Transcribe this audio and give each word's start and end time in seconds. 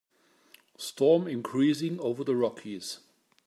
Storm 0.79 1.27
increasing 1.27 1.99
over 1.99 2.23
the 2.23 2.35
Rockies. 2.35 3.01